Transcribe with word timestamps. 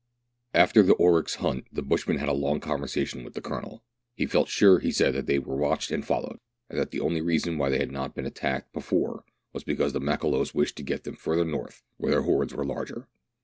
After 0.55 0.81
the 0.81 0.95
oryx 0.95 1.35
hunt 1.35 1.67
the 1.71 1.83
bushman 1.83 2.17
had 2.17 2.27
a 2.27 2.33
long 2.33 2.59
conversa 2.59 3.05
tion 3.05 3.23
with 3.23 3.35
the 3.35 3.39
Colonel. 3.41 3.83
He 4.15 4.25
felt 4.25 4.49
sure, 4.49 4.79
he 4.79 4.91
said, 4.91 5.13
that 5.13 5.27
they 5.27 5.37
were 5.37 5.55
watched 5.55 5.91
and 5.91 6.03
followed, 6.03 6.39
and 6.71 6.79
that 6.79 6.89
the 6.89 6.99
only 6.99 7.21
reason 7.21 7.59
why 7.59 7.69
they 7.69 7.77
had 7.77 7.91
not 7.91 8.15
been 8.15 8.25
attacked 8.25 8.73
before 8.73 9.25
was 9.53 9.63
because 9.63 9.93
the 9.93 10.01
Makololos 10.01 10.55
wished 10.55 10.75
to 10.77 10.83
get 10.83 11.03
them 11.03 11.17
farther 11.17 11.45
north, 11.45 11.83
where 11.97 12.09
their 12.13 12.23
hordes 12.23 12.51
were 12.51 12.65
larger. 12.65 13.09